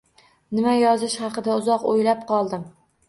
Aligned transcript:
Nima 0.59 0.71
yozish 0.77 1.17
haqida 1.25 1.59
uzoq 1.61 1.87
o`ylab 1.93 2.25
qoldim 2.33 2.65